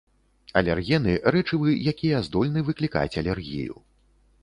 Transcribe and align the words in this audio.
Алергены, 0.61 1.13
рэчывы, 1.35 1.69
якія 1.93 2.25
здольны 2.31 2.67
выклікаць 2.71 3.19
алергію. 3.25 3.75